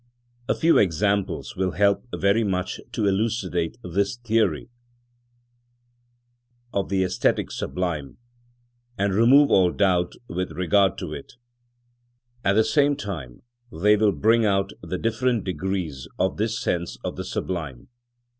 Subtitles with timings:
[0.49, 4.71] A few examples will help very much to elucidate this theory
[6.73, 8.17] of the æsthetic sublime
[8.97, 11.33] and remove all doubt with regard to it;
[12.43, 17.15] at the same time they will bring out the different degrees of this sense of
[17.15, 17.89] the sublime.